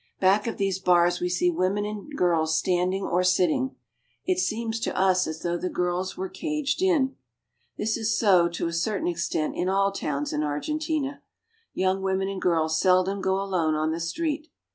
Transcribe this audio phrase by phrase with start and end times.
[0.19, 3.75] Back of these bars we see women and girls standing or sitting.
[4.25, 7.15] It seems to us as though the girls were caged in.
[7.77, 11.21] This is so to a certain extent in all towns in Argentina.
[11.75, 14.47] Young women and girls seldom go alone on the street.